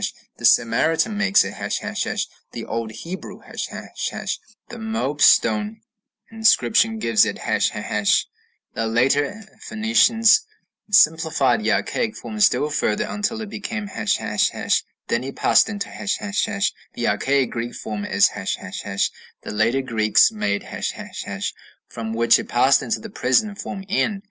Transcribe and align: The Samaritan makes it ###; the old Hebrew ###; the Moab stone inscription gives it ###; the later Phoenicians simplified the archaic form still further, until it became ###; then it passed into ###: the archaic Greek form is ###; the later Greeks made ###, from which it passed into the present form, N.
The 0.37 0.45
Samaritan 0.45 1.15
makes 1.15 1.45
it 1.45 1.53
###; 2.33 2.51
the 2.53 2.65
old 2.65 2.89
Hebrew 2.91 3.41
###; 3.41 3.41
the 4.71 4.79
Moab 4.79 5.21
stone 5.21 5.81
inscription 6.31 6.97
gives 6.97 7.23
it 7.23 7.35
###; 7.39 7.45
the 8.73 8.87
later 8.87 9.43
Phoenicians 9.59 10.41
simplified 10.89 11.63
the 11.63 11.73
archaic 11.73 12.15
form 12.15 12.39
still 12.39 12.71
further, 12.71 13.05
until 13.05 13.41
it 13.41 13.49
became 13.51 13.89
###; 13.89 13.93
then 15.07 15.23
it 15.23 15.35
passed 15.35 15.69
into 15.69 16.71
###: 16.79 16.93
the 16.95 17.07
archaic 17.07 17.51
Greek 17.51 17.75
form 17.75 18.03
is 18.03 18.29
###; 18.29 18.33
the 19.43 19.51
later 19.51 19.81
Greeks 19.83 20.31
made 20.31 20.63
###, 21.23 21.87
from 21.89 22.13
which 22.13 22.39
it 22.39 22.49
passed 22.49 22.81
into 22.81 22.99
the 22.99 23.09
present 23.11 23.59
form, 23.61 23.85
N. 23.87 24.19